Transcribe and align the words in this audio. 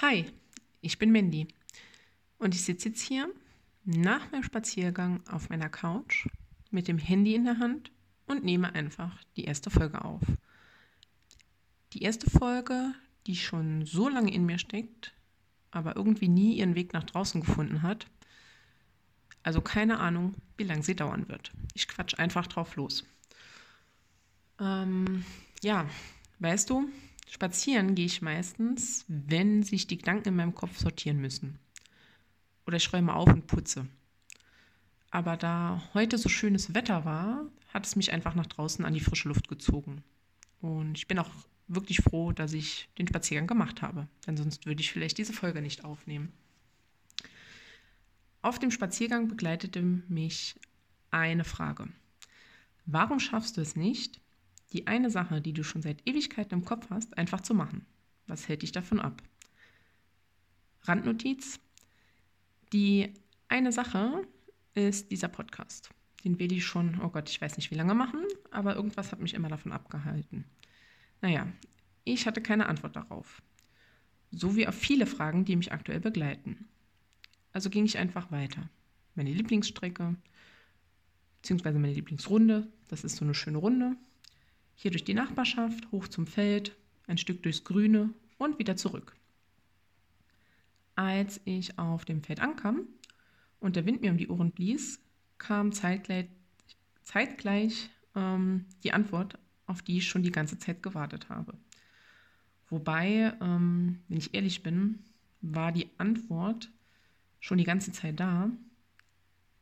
Hi, 0.00 0.26
ich 0.80 0.96
bin 1.00 1.10
Mandy 1.10 1.48
und 2.38 2.54
ich 2.54 2.62
sitze 2.62 2.90
jetzt 2.90 3.00
hier 3.00 3.28
nach 3.84 4.30
meinem 4.30 4.44
Spaziergang 4.44 5.26
auf 5.26 5.50
meiner 5.50 5.68
Couch 5.68 6.28
mit 6.70 6.86
dem 6.86 6.98
Handy 6.98 7.34
in 7.34 7.46
der 7.46 7.58
Hand 7.58 7.90
und 8.28 8.44
nehme 8.44 8.72
einfach 8.76 9.20
die 9.36 9.42
erste 9.42 9.70
Folge 9.70 10.04
auf. 10.04 10.22
Die 11.94 12.02
erste 12.02 12.30
Folge, 12.30 12.94
die 13.26 13.34
schon 13.34 13.86
so 13.86 14.08
lange 14.08 14.32
in 14.32 14.46
mir 14.46 14.60
steckt, 14.60 15.14
aber 15.72 15.96
irgendwie 15.96 16.28
nie 16.28 16.58
ihren 16.58 16.76
Weg 16.76 16.92
nach 16.92 17.02
draußen 17.02 17.40
gefunden 17.40 17.82
hat. 17.82 18.06
Also 19.42 19.60
keine 19.60 19.98
Ahnung, 19.98 20.36
wie 20.56 20.64
lange 20.64 20.84
sie 20.84 20.94
dauern 20.94 21.28
wird. 21.28 21.50
Ich 21.74 21.88
quatsch 21.88 22.16
einfach 22.20 22.46
drauf 22.46 22.76
los. 22.76 23.04
Ähm, 24.60 25.24
ja, 25.60 25.90
weißt 26.38 26.70
du, 26.70 26.88
Spazieren 27.30 27.94
gehe 27.94 28.06
ich 28.06 28.22
meistens, 28.22 29.04
wenn 29.06 29.62
sich 29.62 29.86
die 29.86 29.98
Gedanken 29.98 30.28
in 30.30 30.36
meinem 30.36 30.54
Kopf 30.54 30.78
sortieren 30.78 31.20
müssen. 31.20 31.58
Oder 32.66 32.78
ich 32.78 32.92
räume 32.92 33.14
auf 33.14 33.28
und 33.28 33.46
putze. 33.46 33.86
Aber 35.10 35.36
da 35.36 35.82
heute 35.92 36.16
so 36.16 36.28
schönes 36.28 36.74
Wetter 36.74 37.04
war, 37.04 37.46
hat 37.72 37.86
es 37.86 37.96
mich 37.96 38.12
einfach 38.12 38.34
nach 38.34 38.46
draußen 38.46 38.84
an 38.84 38.94
die 38.94 39.00
frische 39.00 39.28
Luft 39.28 39.48
gezogen. 39.48 40.02
Und 40.60 40.96
ich 40.96 41.06
bin 41.06 41.18
auch 41.18 41.30
wirklich 41.66 41.98
froh, 41.98 42.32
dass 42.32 42.54
ich 42.54 42.88
den 42.96 43.06
Spaziergang 43.06 43.46
gemacht 43.46 43.82
habe, 43.82 44.08
denn 44.26 44.38
sonst 44.38 44.64
würde 44.64 44.80
ich 44.80 44.90
vielleicht 44.90 45.18
diese 45.18 45.34
Folge 45.34 45.60
nicht 45.60 45.84
aufnehmen. 45.84 46.32
Auf 48.40 48.58
dem 48.58 48.70
Spaziergang 48.70 49.28
begleitete 49.28 49.82
mich 49.82 50.54
eine 51.10 51.44
Frage. 51.44 51.88
Warum 52.86 53.20
schaffst 53.20 53.58
du 53.58 53.60
es 53.60 53.76
nicht, 53.76 54.18
die 54.72 54.86
eine 54.86 55.10
Sache, 55.10 55.40
die 55.40 55.52
du 55.52 55.62
schon 55.64 55.82
seit 55.82 56.06
Ewigkeiten 56.06 56.58
im 56.58 56.64
Kopf 56.64 56.90
hast, 56.90 57.16
einfach 57.16 57.40
zu 57.40 57.54
machen. 57.54 57.86
Was 58.26 58.48
hält 58.48 58.62
dich 58.62 58.72
davon 58.72 59.00
ab? 59.00 59.22
Randnotiz. 60.82 61.60
Die 62.72 63.14
eine 63.48 63.72
Sache 63.72 64.26
ist 64.74 65.10
dieser 65.10 65.28
Podcast. 65.28 65.90
Den 66.24 66.38
will 66.38 66.52
ich 66.52 66.66
schon, 66.66 67.00
oh 67.00 67.08
Gott, 67.08 67.30
ich 67.30 67.40
weiß 67.40 67.56
nicht 67.56 67.70
wie 67.70 67.76
lange 67.76 67.94
machen, 67.94 68.24
aber 68.50 68.76
irgendwas 68.76 69.12
hat 69.12 69.20
mich 69.20 69.34
immer 69.34 69.48
davon 69.48 69.72
abgehalten. 69.72 70.44
Naja, 71.20 71.46
ich 72.04 72.26
hatte 72.26 72.42
keine 72.42 72.66
Antwort 72.66 72.96
darauf. 72.96 73.42
So 74.30 74.56
wie 74.56 74.66
auf 74.66 74.74
viele 74.74 75.06
Fragen, 75.06 75.44
die 75.44 75.56
mich 75.56 75.72
aktuell 75.72 76.00
begleiten. 76.00 76.68
Also 77.52 77.70
ging 77.70 77.86
ich 77.86 77.98
einfach 77.98 78.30
weiter. 78.30 78.68
Meine 79.14 79.32
Lieblingsstrecke, 79.32 80.16
beziehungsweise 81.40 81.78
meine 81.78 81.94
Lieblingsrunde, 81.94 82.68
das 82.88 83.04
ist 83.04 83.16
so 83.16 83.24
eine 83.24 83.34
schöne 83.34 83.58
Runde, 83.58 83.96
hier 84.78 84.92
durch 84.92 85.02
die 85.02 85.14
Nachbarschaft, 85.14 85.90
hoch 85.90 86.06
zum 86.06 86.28
Feld, 86.28 86.76
ein 87.08 87.18
Stück 87.18 87.42
durchs 87.42 87.64
Grüne 87.64 88.10
und 88.38 88.60
wieder 88.60 88.76
zurück. 88.76 89.16
Als 90.94 91.40
ich 91.44 91.76
auf 91.80 92.04
dem 92.04 92.22
Feld 92.22 92.38
ankam 92.38 92.86
und 93.58 93.74
der 93.74 93.86
Wind 93.86 94.02
mir 94.02 94.12
um 94.12 94.18
die 94.18 94.28
Ohren 94.28 94.52
blies, 94.52 95.00
kam 95.36 95.72
zeitgleich, 95.72 96.28
zeitgleich 97.02 97.90
ähm, 98.14 98.66
die 98.84 98.92
Antwort, 98.92 99.36
auf 99.66 99.82
die 99.82 99.98
ich 99.98 100.06
schon 100.06 100.22
die 100.22 100.30
ganze 100.30 100.60
Zeit 100.60 100.80
gewartet 100.80 101.28
habe. 101.28 101.54
Wobei, 102.68 103.34
ähm, 103.40 103.98
wenn 104.06 104.18
ich 104.18 104.32
ehrlich 104.32 104.62
bin, 104.62 105.00
war 105.40 105.72
die 105.72 105.90
Antwort 105.98 106.70
schon 107.40 107.58
die 107.58 107.64
ganze 107.64 107.90
Zeit 107.90 108.20
da. 108.20 108.48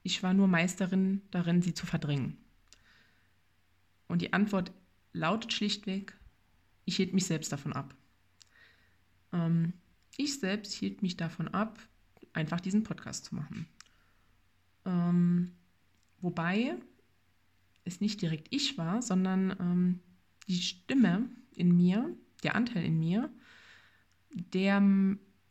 Ich 0.03 0.23
war 0.23 0.35
nur 0.35 0.47
Meisterin 0.47 1.23
darin, 1.31 1.63
sie 1.63 1.73
zu 1.73 1.87
verdrängen. 1.87 2.37
Und 4.09 4.21
die 4.21 4.35
Antwort 4.35 4.73
lautet 5.17 5.53
schlichtweg, 5.53 6.17
ich 6.85 6.97
hielt 6.97 7.15
mich 7.15 7.27
selbst 7.27 7.53
davon 7.53 7.73
ab. 7.73 7.95
Ähm, 9.33 9.73
ich 10.17 10.39
selbst 10.39 10.73
hielt 10.73 11.03
mich 11.03 11.17
davon 11.17 11.49
ab, 11.49 11.79
einfach 12.33 12.61
diesen 12.61 12.83
Podcast 12.83 13.25
zu 13.25 13.35
machen. 13.35 13.67
Ähm, 14.85 15.53
wobei 16.21 16.77
es 17.85 18.01
nicht 18.01 18.23
direkt 18.23 18.49
ich 18.51 18.79
war, 18.79 19.03
sondern 19.03 19.57
ähm, 19.59 20.01
die 20.49 20.61
Stimme 20.61 21.29
in 21.55 21.77
mir, 21.77 22.15
der 22.43 22.55
Anteil 22.55 22.85
in 22.85 22.99
mir, 22.99 23.31
der 24.31 24.81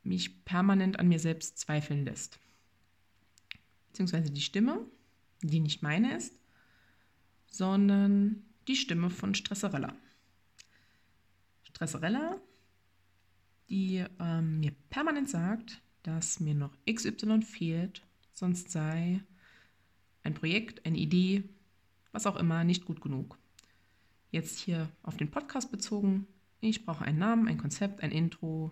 mich 0.04 0.46
permanent 0.46 1.00
an 1.00 1.08
mir 1.08 1.20
selbst 1.20 1.58
zweifeln 1.58 2.06
lässt. 2.06 2.40
Beziehungsweise 3.88 4.32
die 4.32 4.42
Stimme, 4.42 4.86
die 5.42 5.60
nicht 5.60 5.82
meine 5.82 6.16
ist, 6.16 6.40
sondern 7.48 8.44
die 8.68 8.76
Stimme 8.76 9.10
von 9.10 9.36
Stresserella. 9.36 9.96
Stresserella, 11.64 12.40
die 13.70 14.04
ähm, 14.20 14.60
mir 14.60 14.72
permanent 14.90 15.30
sagt, 15.30 15.82
dass 16.04 16.40
mir 16.40 16.54
noch 16.54 16.74
XY 16.90 17.42
fehlt, 17.42 18.04
sonst 18.34 18.72
sei 18.72 19.22
ein 20.24 20.34
Projekt, 20.34 20.86
eine 20.86 20.98
Idee, 20.98 21.44
was 22.12 22.26
auch 22.26 22.36
immer, 22.36 22.64
nicht 22.64 22.86
gut 22.86 23.02
genug. 23.02 23.38
Jetzt 24.32 24.60
hier 24.60 24.90
auf 25.04 25.18
den 25.18 25.32
Podcast 25.32 25.72
bezogen, 25.72 26.28
ich 26.62 26.86
brauche 26.86 27.06
einen 27.06 27.20
Namen, 27.20 27.48
ein 27.48 27.58
Konzept, 27.58 28.02
ein 28.02 28.12
Intro, 28.12 28.72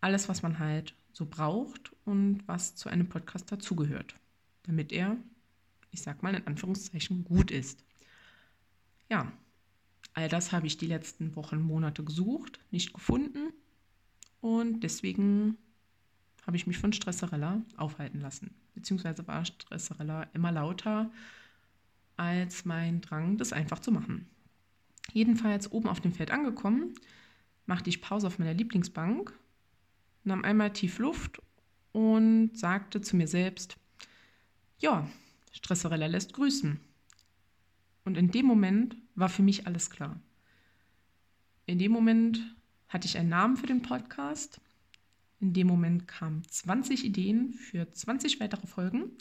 alles, 0.00 0.28
was 0.28 0.42
man 0.42 0.58
halt 0.58 0.94
so 1.12 1.26
braucht 1.26 1.92
und 2.04 2.46
was 2.46 2.74
zu 2.74 2.88
einem 2.88 3.08
Podcast 3.08 3.50
dazugehört, 3.50 4.14
damit 4.64 4.92
er, 4.92 5.16
ich 5.90 6.02
sag 6.02 6.22
mal 6.22 6.34
in 6.34 6.46
Anführungszeichen, 6.46 7.24
gut 7.24 7.50
ist. 7.50 7.84
Ja, 9.08 9.32
all 10.14 10.28
das 10.28 10.52
habe 10.52 10.66
ich 10.66 10.76
die 10.76 10.86
letzten 10.86 11.36
Wochen, 11.36 11.60
Monate 11.60 12.04
gesucht, 12.04 12.58
nicht 12.70 12.92
gefunden 12.92 13.52
und 14.40 14.80
deswegen 14.80 15.58
habe 16.46 16.56
ich 16.56 16.66
mich 16.66 16.78
von 16.78 16.92
Stresserella 16.92 17.62
aufhalten 17.76 18.20
lassen. 18.20 18.54
Beziehungsweise 18.74 19.26
war 19.26 19.44
Stresserella 19.44 20.24
immer 20.34 20.52
lauter 20.52 21.10
als 22.16 22.64
mein 22.64 23.00
Drang, 23.00 23.38
das 23.38 23.52
einfach 23.52 23.78
zu 23.78 23.90
machen. 23.90 24.28
Jedenfalls 25.12 25.70
oben 25.72 25.88
auf 25.88 26.00
dem 26.00 26.12
Feld 26.12 26.30
angekommen, 26.30 26.94
machte 27.66 27.90
ich 27.90 28.00
Pause 28.00 28.26
auf 28.26 28.38
meiner 28.38 28.54
Lieblingsbank, 28.54 29.32
nahm 30.24 30.44
einmal 30.44 30.72
tief 30.72 30.98
Luft 30.98 31.40
und 31.92 32.56
sagte 32.56 33.00
zu 33.00 33.16
mir 33.16 33.28
selbst, 33.28 33.76
ja, 34.78 35.08
Stresserella 35.52 36.06
lässt 36.06 36.32
grüßen. 36.32 36.80
Und 38.04 38.16
in 38.16 38.30
dem 38.30 38.46
Moment 38.46 38.96
war 39.14 39.28
für 39.28 39.42
mich 39.42 39.66
alles 39.66 39.90
klar. 39.90 40.20
In 41.66 41.78
dem 41.78 41.92
Moment 41.92 42.40
hatte 42.88 43.06
ich 43.06 43.16
einen 43.16 43.30
Namen 43.30 43.56
für 43.56 43.66
den 43.66 43.82
Podcast. 43.82 44.60
In 45.40 45.52
dem 45.52 45.66
Moment 45.66 46.06
kamen 46.06 46.42
20 46.48 47.04
Ideen 47.04 47.54
für 47.54 47.90
20 47.90 48.40
weitere 48.40 48.66
Folgen. 48.66 49.12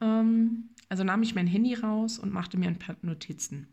Ähm, 0.00 0.70
also 0.88 1.04
nahm 1.04 1.22
ich 1.22 1.34
mein 1.34 1.46
Handy 1.46 1.74
raus 1.74 2.18
und 2.18 2.32
machte 2.32 2.58
mir 2.58 2.68
ein 2.68 2.78
paar 2.78 2.96
Notizen. 3.02 3.68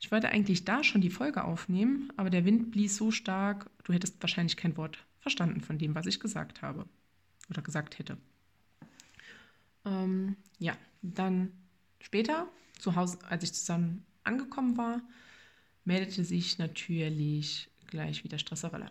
Ich 0.00 0.10
wollte 0.10 0.30
eigentlich 0.30 0.64
da 0.64 0.82
schon 0.82 1.00
die 1.00 1.10
Folge 1.10 1.44
aufnehmen, 1.44 2.12
aber 2.16 2.28
der 2.28 2.44
Wind 2.44 2.72
blies 2.72 2.96
so 2.96 3.12
stark, 3.12 3.70
du 3.84 3.92
hättest 3.92 4.20
wahrscheinlich 4.20 4.56
kein 4.56 4.76
Wort 4.76 4.98
verstanden 5.20 5.60
von 5.60 5.78
dem, 5.78 5.94
was 5.94 6.06
ich 6.06 6.18
gesagt 6.18 6.60
habe 6.60 6.86
oder 7.48 7.62
gesagt 7.62 7.98
hätte. 7.98 8.18
Ähm, 9.84 10.36
ja, 10.58 10.76
dann 11.02 11.52
später 12.00 12.48
zu 12.82 12.96
Hause, 12.96 13.18
als 13.28 13.44
ich 13.44 13.54
zusammen 13.54 14.04
angekommen 14.24 14.76
war, 14.76 15.00
meldete 15.84 16.24
sich 16.24 16.58
natürlich 16.58 17.70
gleich 17.86 18.24
wieder 18.24 18.38
Stresserella. 18.38 18.90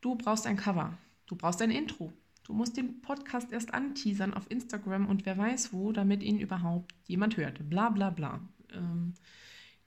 Du 0.00 0.16
brauchst 0.16 0.46
ein 0.46 0.56
Cover, 0.56 0.98
du 1.26 1.36
brauchst 1.36 1.62
ein 1.62 1.70
Intro, 1.70 2.12
du 2.44 2.52
musst 2.52 2.76
den 2.76 3.00
Podcast 3.02 3.52
erst 3.52 3.72
anteasern 3.72 4.34
auf 4.34 4.50
Instagram 4.50 5.06
und 5.06 5.26
wer 5.26 5.38
weiß 5.38 5.72
wo, 5.72 5.92
damit 5.92 6.22
ihn 6.22 6.40
überhaupt 6.40 6.92
jemand 7.06 7.36
hört. 7.36 7.68
Bla 7.70 7.90
bla 7.90 8.10
bla. 8.10 8.40
Ähm, 8.72 9.14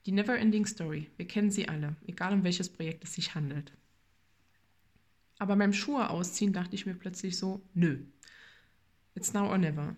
die 0.06 0.12
Never-Ending 0.12 0.66
Story, 0.66 1.10
wir 1.16 1.26
kennen 1.26 1.50
sie 1.50 1.68
alle, 1.68 1.96
egal 2.06 2.32
um 2.32 2.44
welches 2.44 2.70
Projekt 2.70 3.04
es 3.04 3.14
sich 3.14 3.34
handelt. 3.34 3.72
Aber 5.38 5.56
beim 5.56 5.72
Schuhe 5.72 6.08
ausziehen 6.08 6.52
dachte 6.52 6.74
ich 6.74 6.86
mir 6.86 6.94
plötzlich 6.94 7.36
so, 7.36 7.62
nö, 7.74 8.04
it's 9.14 9.32
now 9.32 9.48
or 9.50 9.58
never. 9.58 9.96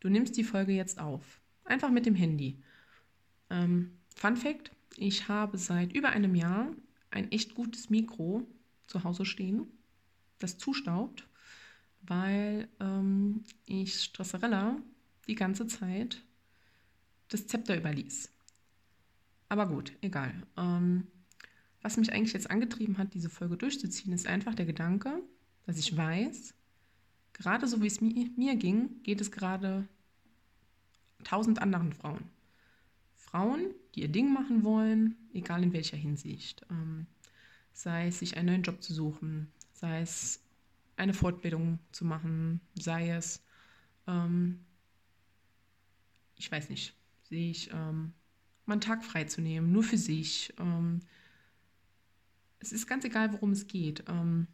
Du 0.00 0.08
nimmst 0.08 0.36
die 0.36 0.44
Folge 0.44 0.72
jetzt 0.72 1.00
auf. 1.00 1.40
Einfach 1.66 1.90
mit 1.90 2.06
dem 2.06 2.14
Handy. 2.14 2.62
Ähm, 3.50 3.98
Fun 4.14 4.36
Fact: 4.36 4.70
Ich 4.96 5.28
habe 5.28 5.58
seit 5.58 5.92
über 5.92 6.10
einem 6.10 6.34
Jahr 6.34 6.68
ein 7.10 7.30
echt 7.32 7.54
gutes 7.54 7.90
Mikro 7.90 8.46
zu 8.86 9.04
Hause 9.04 9.24
stehen, 9.24 9.66
das 10.38 10.58
zustaubt, 10.58 11.26
weil 12.02 12.68
ähm, 12.80 13.44
ich 13.66 14.02
Stresserella 14.02 14.76
die 15.26 15.34
ganze 15.34 15.66
Zeit 15.66 16.22
das 17.28 17.46
Zepter 17.46 17.76
überließ. 17.76 18.30
Aber 19.48 19.66
gut, 19.66 19.92
egal. 20.00 20.34
Ähm, 20.56 21.06
was 21.82 21.96
mich 21.96 22.12
eigentlich 22.12 22.32
jetzt 22.32 22.50
angetrieben 22.50 22.98
hat, 22.98 23.14
diese 23.14 23.30
Folge 23.30 23.56
durchzuziehen, 23.56 24.12
ist 24.12 24.26
einfach 24.26 24.54
der 24.54 24.66
Gedanke, 24.66 25.22
dass 25.66 25.78
ich 25.78 25.96
weiß, 25.96 26.54
gerade 27.32 27.66
so 27.66 27.80
wie 27.82 27.86
es 27.86 28.00
mir, 28.00 28.28
mir 28.36 28.56
ging, 28.56 29.02
geht 29.02 29.20
es 29.20 29.30
gerade 29.30 29.86
tausend 31.24 31.60
anderen 31.60 31.92
Frauen. 31.92 32.30
Frauen, 33.14 33.74
die 33.94 34.02
ihr 34.02 34.08
Ding 34.08 34.32
machen 34.32 34.62
wollen, 34.64 35.16
egal 35.32 35.62
in 35.62 35.72
welcher 35.72 35.96
Hinsicht. 35.96 36.64
Ähm, 36.70 37.06
sei 37.72 38.08
es 38.08 38.20
sich 38.20 38.36
einen 38.36 38.46
neuen 38.46 38.62
Job 38.62 38.82
zu 38.82 38.94
suchen, 38.94 39.52
sei 39.72 40.00
es 40.00 40.40
eine 40.96 41.12
Fortbildung 41.12 41.78
zu 41.92 42.04
machen, 42.04 42.60
sei 42.74 43.10
es, 43.10 43.42
ähm, 44.06 44.64
ich 46.36 46.50
weiß 46.50 46.70
nicht, 46.70 46.94
sich 47.24 47.70
ähm, 47.72 48.12
mal 48.64 48.74
einen 48.74 48.80
Tag 48.80 49.04
freizunehmen, 49.04 49.72
nur 49.72 49.82
für 49.82 49.98
sich. 49.98 50.54
Ähm, 50.58 51.00
es 52.60 52.72
ist 52.72 52.86
ganz 52.86 53.04
egal, 53.04 53.32
worum 53.32 53.52
es 53.52 53.66
geht. 53.66 54.04
Ähm, 54.08 54.46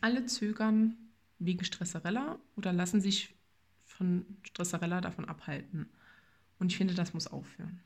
alle 0.00 0.26
zögern 0.26 0.96
wegen 1.38 1.64
Stresserella 1.64 2.38
oder 2.56 2.72
lassen 2.72 3.00
sich 3.00 3.34
von 3.92 4.26
Stresserella 4.42 5.00
davon 5.00 5.26
abhalten. 5.26 5.88
Und 6.58 6.72
ich 6.72 6.76
finde, 6.76 6.94
das 6.94 7.14
muss 7.14 7.26
aufhören. 7.26 7.80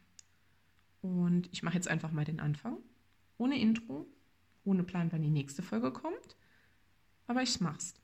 Und 1.03 1.49
ich 1.53 1.63
mache 1.63 1.75
jetzt 1.75 1.89
einfach 1.89 2.13
mal 2.13 2.25
den 2.25 2.41
Anfang. 2.41 2.79
Ohne 3.39 3.59
Intro, 3.61 4.07
ohne 4.65 4.83
Plan, 4.83 5.13
wann 5.13 5.23
die 5.23 5.31
nächste 5.31 5.63
Folge 5.63 5.93
kommt. 5.93 6.37
Aber 7.27 7.43
ich 7.43 7.61
mach's. 7.61 7.95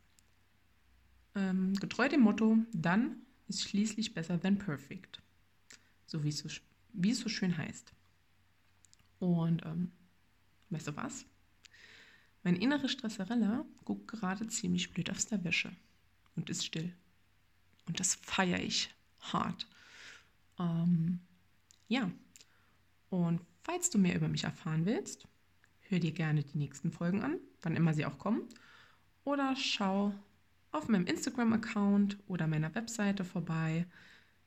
Ähm, 1.35 1.75
getreu 1.75 2.09
dem 2.09 2.21
Motto, 2.21 2.59
dann 2.73 3.17
ist 3.49 3.63
schließlich 3.63 4.15
besser 4.15 4.41
than 4.41 4.59
perfect. 4.59 5.23
So 6.07 6.23
wie 6.23 6.29
es 6.29 6.39
so, 6.39 6.49
wie 6.93 7.11
es 7.11 7.21
so 7.21 7.29
schön 7.29 7.57
heißt. 7.57 7.93
Und 9.19 9.65
ähm, 9.65 9.93
weißt 10.71 10.89
du 10.89 10.97
was? 10.97 11.25
Mein 12.43 12.57
innere 12.57 12.89
Stresserella 12.89 13.65
guckt 13.85 14.09
gerade 14.09 14.47
ziemlich 14.49 14.93
blöd 14.93 15.11
aus 15.11 15.27
der 15.27 15.45
Wäsche 15.45 15.73
und 16.35 16.51
ist 16.51 16.65
still. 16.65 16.93
Und 17.87 18.01
das 18.01 18.15
feiere 18.17 18.61
ich 18.61 18.91
hart. 19.21 19.67
Ähm, 20.59 21.21
ja, 21.89 22.11
und 23.11 23.41
falls 23.63 23.91
du 23.91 23.99
mehr 23.99 24.17
über 24.17 24.29
mich 24.29 24.45
erfahren 24.45 24.87
willst, 24.87 25.27
hör 25.89 25.99
dir 25.99 26.13
gerne 26.13 26.43
die 26.43 26.59
nächsten 26.59 26.91
Folgen 26.91 27.23
an, 27.23 27.39
wann 27.61 27.77
immer 27.77 27.95
sie 27.95 28.07
auch 28.07 28.19
kommen. 28.19 28.49
Oder 29.25 29.55
schau 29.57 30.15
auf 30.73 30.89
meinem 30.89 31.07
Instagram-Account 31.07 32.19
oder 32.27 32.47
meiner 32.47 32.75
Webseite 32.75 33.25
vorbei. 33.25 33.87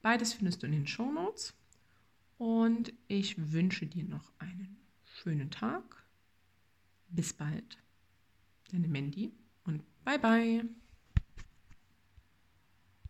Beides 0.02 0.34
findest 0.34 0.64
du 0.64 0.68
in 0.68 0.74
den 0.74 0.88
Show 0.88 1.12
Notes. 1.12 1.54
Und 2.38 2.92
ich 3.08 3.52
wünsche 3.54 3.86
dir 3.86 4.04
noch 4.04 4.32
einen 4.40 4.78
schönen 5.04 5.52
Tag. 5.52 5.84
Bis 7.10 7.34
bald. 7.34 7.78
Deine 8.72 8.88
Mandy 8.88 9.32
und 9.64 9.84
bye 10.04 10.20
bye. 10.20 10.66